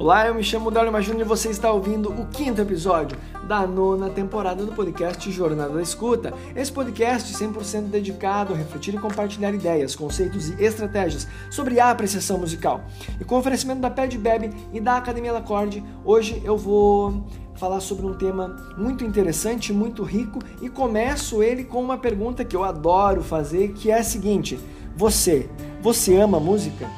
[0.00, 4.08] Olá, eu me chamo Dálio Júnior e você está ouvindo o quinto episódio da nona
[4.08, 6.32] temporada do podcast Jornada da Escuta.
[6.56, 12.38] Esse podcast 100% dedicado a refletir e compartilhar ideias, conceitos e estratégias sobre a apreciação
[12.38, 12.80] musical.
[13.20, 17.22] E com oferecimento da Pad Bebe e da Academia Lacorde, hoje eu vou
[17.56, 22.56] falar sobre um tema muito interessante, muito rico e começo ele com uma pergunta que
[22.56, 24.58] eu adoro fazer, que é a seguinte:
[24.96, 25.50] você,
[25.82, 26.88] você ama música?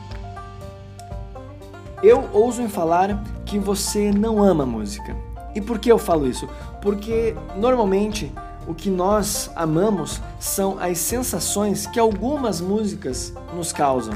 [2.02, 5.16] Eu ouso em falar que você não ama música.
[5.54, 6.48] E por que eu falo isso?
[6.80, 8.32] Porque normalmente
[8.66, 14.14] o que nós amamos são as sensações que algumas músicas nos causam.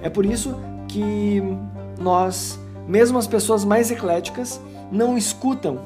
[0.00, 0.54] É por isso
[0.86, 1.42] que
[1.98, 5.80] nós, mesmo as pessoas mais ecléticas, não escutam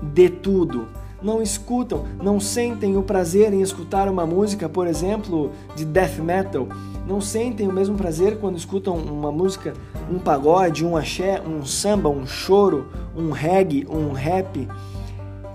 [0.00, 0.88] de tudo.
[1.22, 6.68] Não escutam, não sentem o prazer em escutar uma música, por exemplo, de death metal.
[7.06, 9.72] Não sentem o mesmo prazer quando escutam uma música
[10.10, 14.68] um pagode, um axé, um samba, um choro, um reggae, um rap.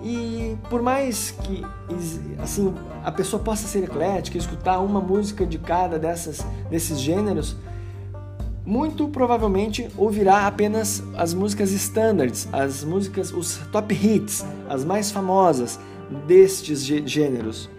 [0.03, 1.63] E por mais que
[2.41, 7.55] assim a pessoa possa ser eclética, escutar uma música de cada dessas desses gêneros,
[8.65, 15.79] muito provavelmente ouvirá apenas as músicas standards, as músicas, os top hits, as mais famosas
[16.27, 17.69] destes gêneros.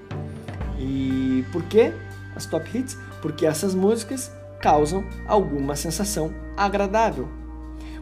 [0.79, 1.93] E por que
[2.35, 2.99] as top hits?
[3.21, 4.31] Porque essas músicas
[4.61, 7.29] causam alguma sensação agradável.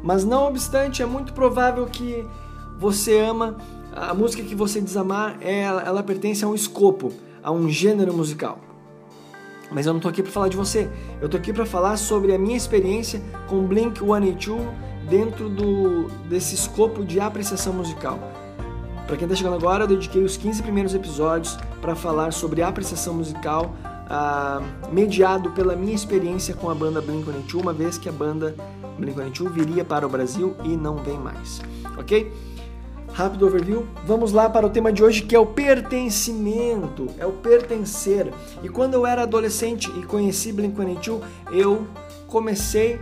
[0.02, 2.26] Mas não obstante, é muito provável que
[2.78, 3.58] você ama
[3.92, 8.69] a música que você desamar, ela, ela pertence a um escopo, a um gênero musical.
[9.70, 10.88] Mas eu não tô aqui para falar de você.
[11.20, 14.66] Eu tô aqui para falar sobre a minha experiência com Blink 182
[15.08, 18.18] dentro do desse escopo de apreciação musical.
[19.06, 23.14] Para quem está chegando agora, eu dediquei os 15 primeiros episódios para falar sobre apreciação
[23.14, 23.74] musical
[24.08, 24.60] ah,
[24.92, 28.54] mediado pela minha experiência com a banda Blink-182, uma vez que a banda
[29.00, 31.60] Blink-182 viria para o Brasil e não vem mais,
[31.96, 32.32] ok?
[33.12, 37.32] Rápido overview, vamos lá para o tema de hoje que é o pertencimento, é o
[37.32, 38.32] pertencer.
[38.62, 41.20] E quando eu era adolescente e conheci Blink-182,
[41.52, 41.86] eu
[42.26, 43.00] comecei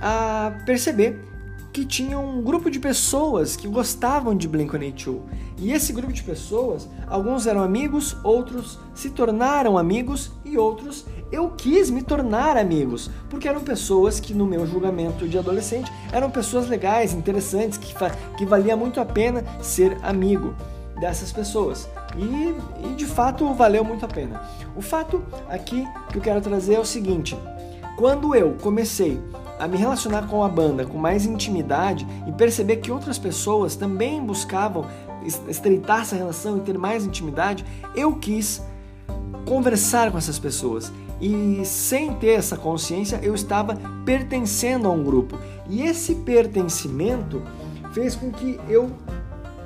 [0.00, 1.29] a perceber
[1.72, 5.20] que tinha um grupo de pessoas que gostavam de Blink-182.
[5.58, 11.50] E esse grupo de pessoas, alguns eram amigos, outros se tornaram amigos e outros eu
[11.50, 16.68] quis me tornar amigos, porque eram pessoas que no meu julgamento de adolescente eram pessoas
[16.68, 17.94] legais, interessantes, que,
[18.36, 20.54] que valia muito a pena ser amigo
[20.98, 21.88] dessas pessoas.
[22.16, 24.42] E, e de fato valeu muito a pena.
[24.74, 27.38] O fato aqui que eu quero trazer é o seguinte:
[27.96, 29.20] quando eu comecei
[29.60, 34.24] a me relacionar com a banda com mais intimidade e perceber que outras pessoas também
[34.24, 34.86] buscavam
[35.46, 38.62] estreitar essa relação e ter mais intimidade, eu quis
[39.46, 40.90] conversar com essas pessoas.
[41.20, 45.38] E sem ter essa consciência, eu estava pertencendo a um grupo.
[45.68, 47.42] E esse pertencimento
[47.92, 48.90] fez com que eu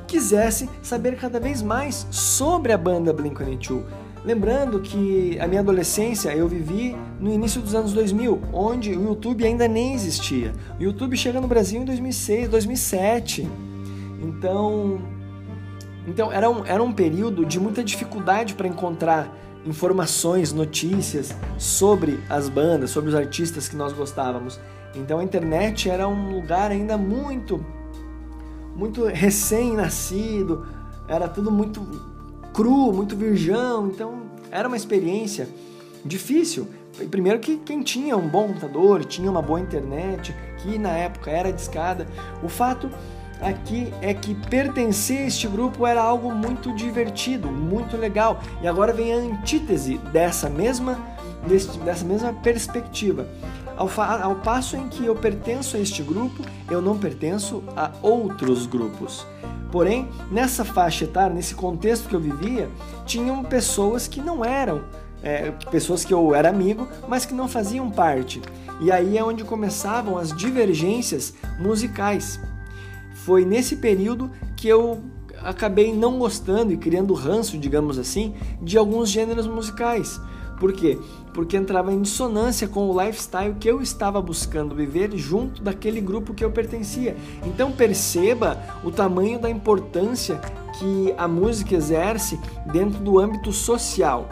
[0.09, 6.49] quisesse saber cada vez mais sobre a banda Blink-182 Lembrando que a minha adolescência eu
[6.49, 10.53] vivi no início dos anos 2000, onde o YouTube ainda nem existia.
[10.81, 13.47] O YouTube chega no Brasil em 2006, 2007.
[14.23, 14.99] Então,
[16.09, 19.31] então era um, era um período de muita dificuldade para encontrar
[19.67, 24.59] informações, notícias sobre as bandas, sobre os artistas que nós gostávamos.
[24.95, 27.63] Então a internet era um lugar ainda muito,
[28.75, 30.67] muito recém-nascido,
[31.07, 32.14] era tudo muito
[32.55, 35.49] cru, muito virgão, então era uma experiência
[36.05, 36.69] difícil.
[37.11, 41.53] Primeiro que quem tinha um bom computador, tinha uma boa internet, que na época era
[41.53, 42.07] discada,
[42.43, 42.89] o fato
[43.41, 48.41] aqui é que pertencer a este grupo era algo muito divertido, muito legal.
[48.63, 50.97] E agora vem a antítese dessa mesma,
[51.85, 53.27] dessa mesma perspectiva.
[53.77, 53.91] Ao,
[54.23, 59.27] ao passo em que eu pertenço a este grupo, eu não pertenço a outros grupos.
[59.75, 62.71] Porém, nessa faixa etária, nesse contexto que eu vivia,
[63.05, 64.85] tinham pessoas que não eram,
[65.21, 68.41] é, pessoas que eu era amigo, mas que não faziam parte.
[68.81, 72.39] E aí é onde começavam as divergências musicais.
[73.25, 75.03] Foi nesse período que eu
[75.43, 78.33] acabei não gostando e criando ranço, digamos assim,
[78.63, 80.21] de alguns gêneros musicais.
[80.65, 80.99] Por quê?
[81.35, 86.33] Porque entrava em dissonância com o lifestyle que eu estava buscando viver junto daquele grupo
[86.33, 87.15] que eu pertencia.
[87.45, 90.41] Então perceba o tamanho da importância
[90.79, 92.41] que a música exerce
[92.73, 94.27] dentro do âmbito social.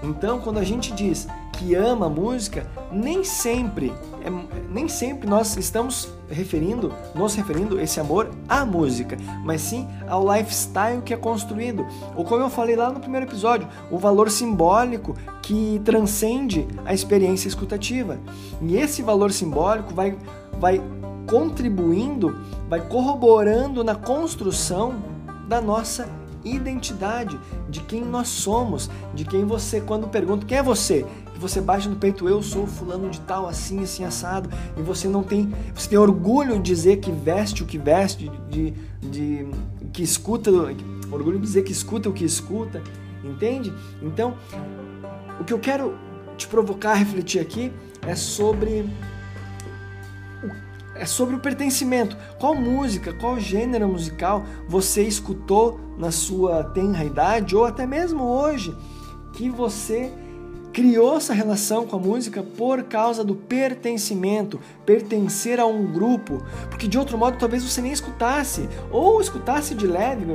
[0.00, 3.92] Então, quando a gente diz que ama música, nem sempre,
[4.22, 4.30] é,
[4.70, 11.02] nem sempre nós estamos referindo, nos referindo esse amor à música, mas sim ao lifestyle
[11.02, 11.86] que é construído.
[12.16, 17.48] Ou como eu falei lá no primeiro episódio, o valor simbólico que transcende a experiência
[17.48, 18.18] escutativa.
[18.60, 20.16] E esse valor simbólico vai,
[20.58, 20.80] vai
[21.26, 22.36] contribuindo,
[22.68, 24.94] vai corroborando na construção
[25.48, 26.08] da nossa
[26.44, 31.06] identidade, de quem nós somos, de quem você, quando pergunta quem é você,
[31.48, 34.48] você bate no peito, eu sou fulano de tal, assim, assim, assado,
[34.78, 38.70] e você não tem, você tem orgulho de dizer que veste o que veste, de,
[39.02, 39.46] de
[39.92, 40.50] que escuta,
[41.12, 42.82] orgulho de dizer que escuta o que escuta,
[43.22, 43.72] entende?
[44.02, 44.38] Então,
[45.38, 45.94] o que eu quero
[46.38, 47.70] te provocar a refletir aqui
[48.06, 48.88] é sobre
[50.96, 52.16] é sobre o pertencimento.
[52.38, 58.72] Qual música, qual gênero musical você escutou na sua tenra idade ou até mesmo hoje
[59.32, 60.12] que você
[60.74, 66.88] criou essa relação com a música por causa do pertencimento, pertencer a um grupo, porque
[66.88, 70.26] de outro modo talvez você nem escutasse ou escutasse de leve,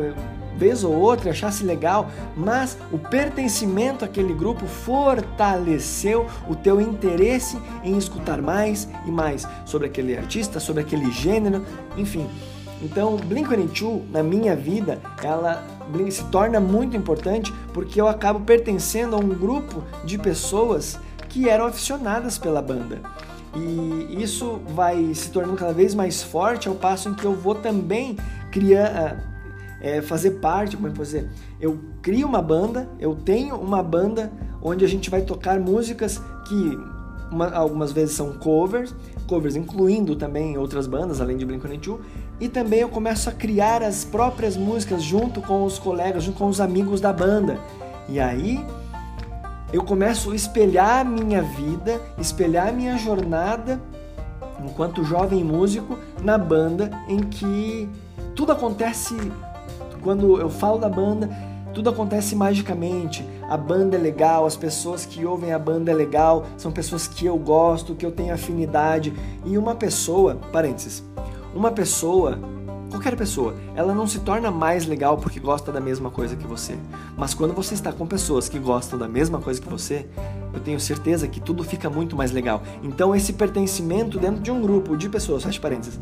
[0.55, 7.97] vez ou outra, achasse legal, mas o pertencimento àquele grupo fortaleceu o teu interesse em
[7.97, 11.65] escutar mais e mais sobre aquele artista, sobre aquele gênero,
[11.97, 12.29] enfim.
[12.81, 15.63] Então, Blink-182 na minha vida, ela
[16.09, 21.65] se torna muito importante porque eu acabo pertencendo a um grupo de pessoas que eram
[21.65, 23.01] aficionadas pela banda.
[23.55, 27.55] E isso vai se tornando cada vez mais forte ao passo em que eu vou
[27.55, 28.15] também
[28.51, 29.23] criar,
[29.81, 31.29] é, fazer parte, como é que dizer?
[31.59, 34.31] Eu crio uma banda, eu tenho uma banda
[34.61, 36.79] onde a gente vai tocar músicas que
[37.31, 38.93] uma, algumas vezes são covers,
[39.27, 41.99] covers incluindo também outras bandas além de Blink-182,
[42.39, 46.47] e também eu começo a criar as próprias músicas junto com os colegas, junto com
[46.47, 47.59] os amigos da banda.
[48.07, 48.65] E aí
[49.73, 53.79] eu começo a espelhar minha vida, espelhar a minha jornada
[54.63, 57.87] enquanto jovem músico na banda em que
[58.35, 59.15] tudo acontece
[60.01, 61.29] quando eu falo da banda,
[61.73, 63.25] tudo acontece magicamente.
[63.49, 67.25] A banda é legal, as pessoas que ouvem a banda é legal, são pessoas que
[67.25, 69.13] eu gosto, que eu tenho afinidade.
[69.45, 71.03] E uma pessoa, parênteses,
[71.53, 72.39] uma pessoa,
[72.89, 76.77] qualquer pessoa, ela não se torna mais legal porque gosta da mesma coisa que você.
[77.17, 80.07] Mas quando você está com pessoas que gostam da mesma coisa que você,
[80.53, 82.61] eu tenho certeza que tudo fica muito mais legal.
[82.83, 85.99] Então esse pertencimento dentro de um grupo de pessoas, fecha parênteses,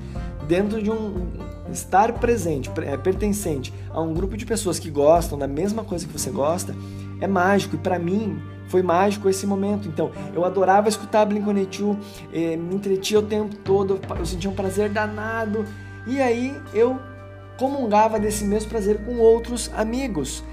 [0.47, 1.27] dentro de um
[1.71, 6.13] estar presente, é, pertencente a um grupo de pessoas que gostam da mesma coisa que
[6.13, 6.75] você gosta,
[7.19, 9.87] é mágico e para mim foi mágico esse momento.
[9.87, 11.97] Então, eu adorava escutar Blink-182,
[12.33, 15.65] eh, me entretia o tempo todo, eu sentia um prazer danado.
[16.05, 16.99] E aí eu
[17.57, 20.43] comungava desse mesmo prazer com outros amigos.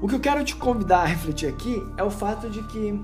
[0.00, 3.00] O que eu quero te convidar a refletir aqui é o fato de que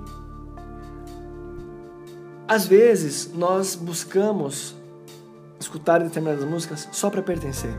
[2.48, 4.74] às vezes nós buscamos
[5.60, 7.72] escutar determinadas músicas só para pertencer.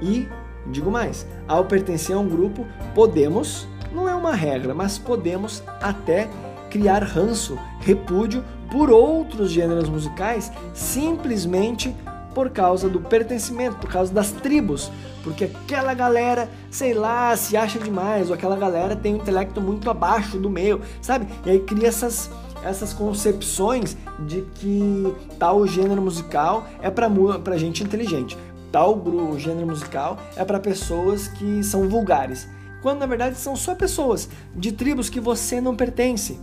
[0.00, 0.28] E,
[0.66, 6.28] digo mais, ao pertencer a um grupo, podemos, não é uma regra, mas podemos até
[6.70, 11.94] criar ranço, repúdio por outros gêneros musicais simplesmente
[12.34, 14.90] por causa do pertencimento, por causa das tribos,
[15.22, 19.90] porque aquela galera, sei lá, se acha demais, ou aquela galera tem um intelecto muito
[19.90, 21.26] abaixo do meu, sabe?
[21.44, 22.30] E aí cria essas
[22.64, 28.38] essas concepções de que tal gênero musical é para gente inteligente,
[28.70, 29.02] tal
[29.36, 32.48] gênero musical é para pessoas que são vulgares,
[32.82, 36.38] quando na verdade são só pessoas de tribos que você não pertence,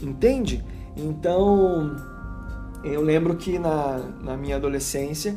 [0.00, 0.64] entende?
[0.96, 1.96] Então
[2.82, 5.36] eu lembro que na, na minha adolescência,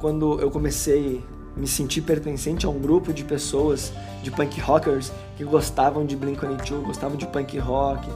[0.00, 1.22] quando eu comecei
[1.56, 6.16] a me sentir pertencente a um grupo de pessoas, de punk rockers que gostavam de
[6.16, 8.08] Blink-182, gostavam de punk rock,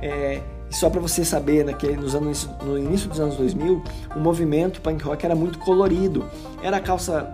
[0.00, 3.82] é, só para você saber, naquele, nos anos, no início dos anos 2000,
[4.14, 6.24] o movimento punk rock era muito colorido.
[6.62, 7.32] Era calça,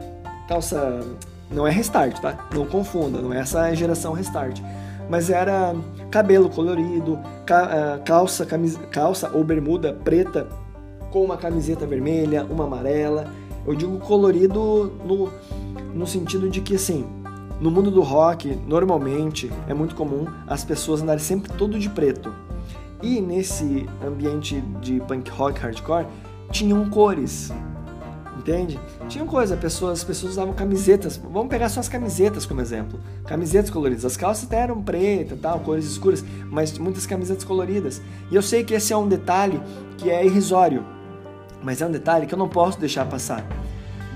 [0.48, 1.00] calça,
[1.52, 2.48] não é restart, tá?
[2.54, 4.60] Não confunda, não é essa geração restart.
[5.08, 5.74] Mas era
[6.10, 7.18] cabelo colorido,
[7.50, 8.46] ah, calça,
[8.90, 10.48] calça ou bermuda preta
[11.10, 13.26] com uma camiseta vermelha, uma amarela.
[13.66, 15.30] Eu digo colorido no,
[15.94, 17.04] no sentido de que assim,
[17.60, 22.34] no mundo do rock, normalmente é muito comum as pessoas andarem sempre todo de preto.
[23.02, 26.06] E nesse ambiente de punk rock hardcore,
[26.50, 27.52] tinham cores.
[28.38, 28.80] Entende?
[29.08, 31.16] Tinham coisa, pessoas, as pessoas usavam camisetas.
[31.16, 32.98] Vamos pegar só as camisetas como exemplo.
[33.26, 34.04] Camisetas coloridas.
[34.04, 38.00] As calças até eram pretas, tal, cores escuras, mas muitas camisetas coloridas.
[38.30, 39.60] E eu sei que esse é um detalhe
[39.98, 40.84] que é irrisório,
[41.62, 43.46] mas é um detalhe que eu não posso deixar passar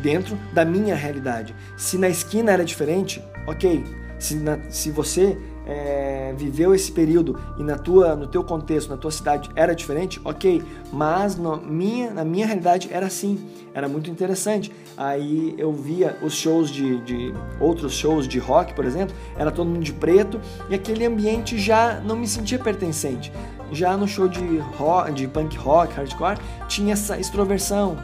[0.02, 1.54] dentro da minha realidade.
[1.76, 3.84] Se na esquina era diferente, ok.
[4.18, 8.96] Se, na, se você é, viveu esse período e na tua, no teu contexto, na
[8.96, 13.38] tua cidade era diferente, ok, mas no, minha, na minha realidade era assim,
[13.74, 14.72] era muito interessante.
[14.96, 19.68] Aí eu via os shows de, de outros shows de rock, por exemplo, era todo
[19.68, 23.32] mundo de preto e aquele ambiente já não me sentia pertencente.
[23.72, 27.96] Já no show de, rock, de punk rock, hardcore, tinha essa extroversão,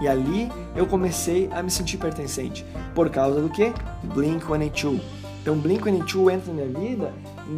[0.00, 2.66] e ali eu comecei a me sentir pertencente.
[2.94, 3.72] Por causa do que?
[4.14, 5.15] Blink-182.
[5.46, 7.12] Então Blink-182 entra na minha vida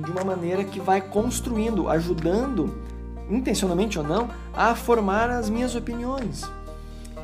[0.05, 2.83] de uma maneira que vai construindo, ajudando,
[3.31, 6.45] intencionalmente ou não, a formar as minhas opiniões.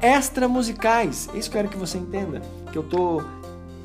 [0.01, 2.41] Extra musicais, isso que eu quero que você entenda,
[2.73, 3.23] que eu tô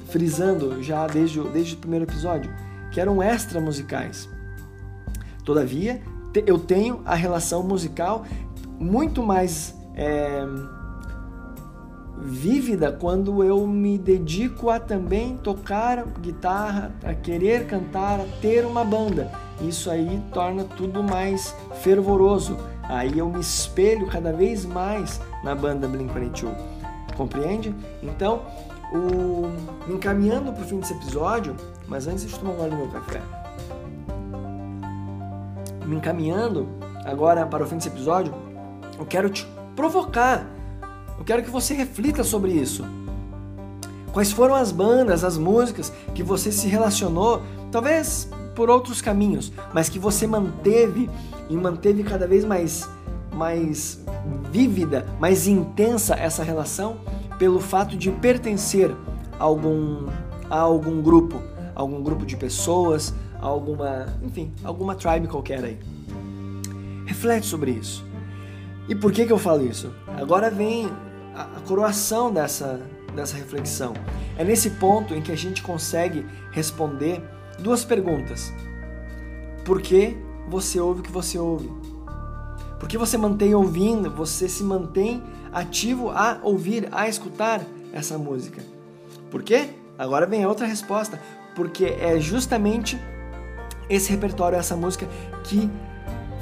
[0.08, 2.50] frisando já desde, desde o primeiro episódio,
[2.94, 4.30] que eram extra musicais.
[5.44, 6.02] Todavia,
[6.48, 8.24] eu tenho a relação musical
[8.80, 10.46] muito mais é,
[12.22, 18.84] vívida quando eu me dedico a também tocar guitarra, a querer cantar, a ter uma
[18.84, 19.32] banda.
[19.62, 22.58] Isso aí torna tudo mais fervoroso.
[22.84, 26.56] Aí eu me espelho cada vez mais na banda Blink-182.
[27.16, 27.76] Compreende?
[28.02, 28.42] Então,
[28.94, 29.48] o...
[29.88, 31.56] me encaminhando para o fim desse episódio,
[31.88, 33.22] mas antes deixa eu tomar um gole no meu café.
[35.86, 36.68] Me encaminhando
[37.06, 38.34] agora para o fim desse episódio,
[38.98, 39.46] eu quero te
[39.76, 40.46] provocar
[41.20, 42.86] eu quero que você reflita sobre isso.
[44.14, 49.90] Quais foram as bandas, as músicas que você se relacionou, talvez por outros caminhos, mas
[49.90, 51.10] que você manteve
[51.50, 52.90] e manteve cada vez mais
[53.32, 54.04] mais
[54.52, 56.98] vívida, mais intensa essa relação
[57.38, 58.92] pelo fato de pertencer
[59.40, 60.08] a algum
[60.50, 61.42] a algum grupo,
[61.76, 65.78] a algum grupo de pessoas, alguma, enfim, alguma tribe qualquer aí.
[67.06, 68.04] Reflete sobre isso.
[68.88, 69.94] E por que que eu falo isso?
[70.08, 70.90] Agora vem
[71.40, 72.82] a, coroação dessa,
[73.16, 73.94] dessa reflexão.
[74.38, 77.24] É nesse ponto em que a gente consegue responder
[77.60, 78.54] duas perguntas.
[79.64, 80.18] Por que
[80.50, 81.72] você ouve o que você ouve?
[82.80, 87.62] Por que você mantém ouvindo, você se mantém ativo a ouvir, a escutar
[87.94, 88.62] essa música?
[89.30, 89.70] Por quê?
[89.98, 91.22] Agora vem a outra resposta.
[91.56, 92.98] Porque é justamente
[93.90, 95.08] esse repertório, essa música
[95.44, 95.70] que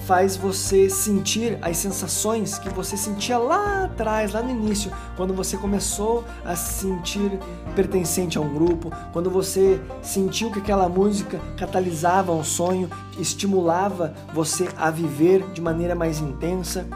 [0.08, 5.58] faz você sentir as sensações que você sentia lá atrás, lá no início, quando você
[5.58, 7.38] começou a se sentir
[7.76, 14.70] pertencente a um grupo, quando você sentiu que aquela música catalisava um sonho, estimulava você
[14.78, 16.88] a viver de maneira mais intensa,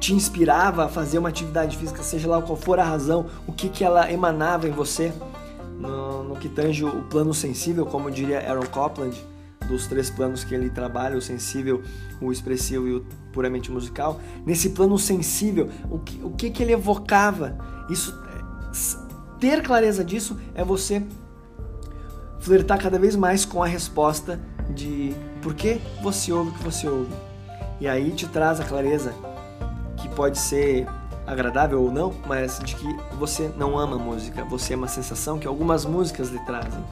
[0.00, 3.68] te inspirava a fazer uma atividade física, seja lá qual for a razão, o que,
[3.68, 5.12] que ela emanava em você,
[5.78, 9.31] no, no que tange o plano sensível, como diria Aaron Copland
[9.68, 11.82] dos três planos que ele trabalha, o sensível,
[12.20, 16.72] o expressivo e o puramente musical, nesse plano sensível, o que, o que, que ele
[16.72, 17.56] evocava?
[17.88, 18.14] Isso,
[19.40, 21.02] ter clareza disso é você
[22.40, 24.40] flertar cada vez mais com a resposta
[24.70, 27.12] de por que você ouve o que você ouve.
[27.80, 29.14] E aí te traz a clareza
[29.96, 30.86] que pode ser
[31.26, 35.46] agradável ou não, mas de que você não ama música, você é uma sensação que
[35.46, 36.82] algumas músicas lhe trazem.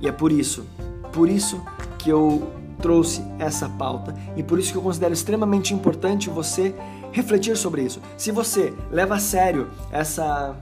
[0.00, 0.64] E é por isso,
[1.12, 1.62] por isso
[1.98, 6.74] que eu trouxe essa pauta e por isso que eu considero extremamente importante você
[7.12, 8.00] refletir sobre isso.
[8.16, 10.56] Se você leva a sério essa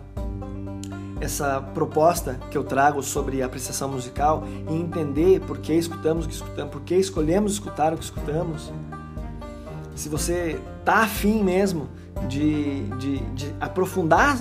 [1.21, 6.35] essa proposta que eu trago sobre apreciação musical e entender por que escutamos o que
[6.35, 8.73] escutamos, por que escolhemos escutar o que escutamos,
[9.97, 11.89] se você tá afim mesmo
[12.29, 14.39] de, de, de aprofundar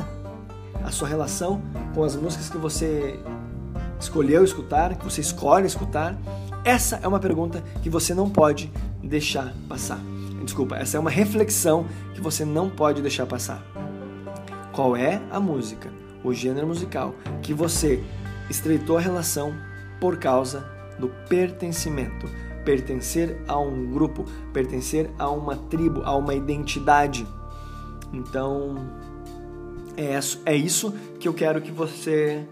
[0.84, 1.62] a sua relação
[1.96, 3.20] com as músicas que você
[4.00, 6.18] escolheu escutar, que você escolhe escutar?
[6.64, 10.00] Essa é uma pergunta que você não pode deixar passar.
[10.44, 13.64] Desculpa, essa é uma reflexão que você não pode deixar passar.
[14.72, 15.90] Qual é a música,
[16.24, 18.04] o gênero musical que você
[18.50, 19.54] estreitou a relação
[20.00, 20.66] por causa
[21.00, 22.30] do pertencimento?
[22.64, 27.26] Pertencer a um grupo, pertencer a uma tribo, a uma identidade.
[28.14, 28.76] Então,
[30.46, 32.48] é isso, é que eu quero que você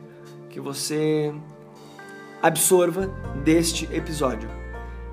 [0.55, 1.35] que você
[2.41, 3.07] absorva
[3.43, 4.49] deste episódio.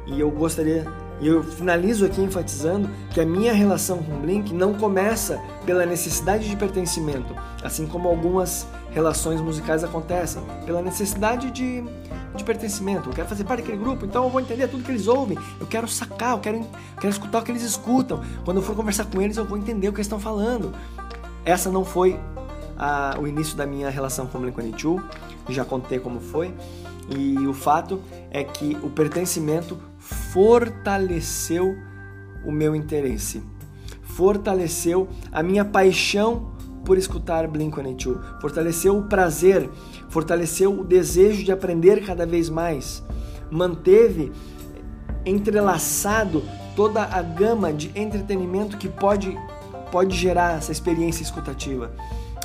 [0.07, 0.87] E eu gostaria,
[1.21, 6.49] e eu finalizo aqui enfatizando que a minha relação com Blink não começa pela necessidade
[6.49, 11.83] de pertencimento, assim como algumas relações musicais acontecem, pela necessidade de,
[12.37, 13.09] de pertencimento.
[13.09, 15.37] Eu quero fazer parte daquele grupo, então eu vou entender tudo que eles ouvem.
[15.59, 16.67] Eu quero sacar, eu quero, eu
[17.01, 18.23] quero escutar o que eles escutam.
[18.45, 20.73] Quando eu for conversar com eles, eu vou entender o que eles estão falando.
[21.45, 22.17] Essa não foi
[22.79, 26.55] a, o início da minha relação com Blink-182 já contei como foi.
[27.17, 31.77] E o fato é que o pertencimento fortaleceu
[32.45, 33.43] o meu interesse,
[34.03, 36.53] fortaleceu a minha paixão
[36.85, 39.69] por escutar Blink-182, fortaleceu o prazer,
[40.09, 43.03] fortaleceu o desejo de aprender cada vez mais,
[43.51, 44.33] manteve
[45.25, 46.43] entrelaçado
[46.75, 49.39] toda a gama de entretenimento que pode,
[49.91, 51.93] pode gerar essa experiência escutativa.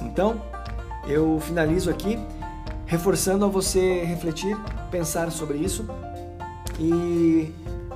[0.02, 0.42] Então,
[1.08, 2.20] eu finalizo aqui
[2.88, 4.58] reforçando a você refletir,
[4.90, 5.86] pensar sobre isso
[6.80, 7.54] e,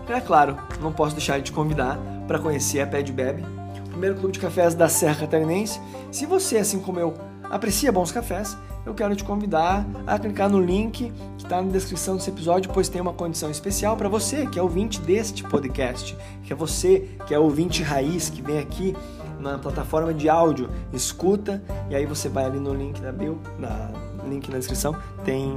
[0.10, 3.44] é claro, não posso deixar de te convidar para conhecer a Pé Bebe,
[3.86, 5.80] o primeiro clube de cafés da Serra Catarinense.
[6.12, 7.14] Se você, assim como eu,
[7.50, 12.16] aprecia bons cafés, eu quero te convidar a clicar no link que está na descrição
[12.16, 16.52] desse episódio, pois tem uma condição especial para você que é ouvinte deste podcast, que
[16.52, 18.96] é você que é ouvinte raiz, que vem aqui
[19.40, 23.92] na plataforma de áudio, escuta e aí você vai ali no link da bio, na
[24.28, 25.51] link na descrição, tem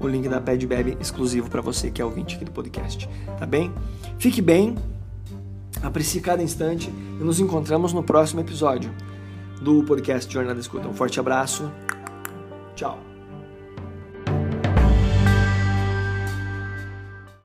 [0.00, 3.08] o link da Pad Bebe exclusivo para você que é ouvinte aqui do podcast,
[3.38, 3.72] tá bem?
[4.18, 4.76] Fique bem,
[5.82, 8.90] aprecie cada instante e nos encontramos no próximo episódio
[9.60, 10.88] do podcast Jornada Escuta.
[10.88, 11.70] Um forte abraço.
[12.74, 13.07] Tchau.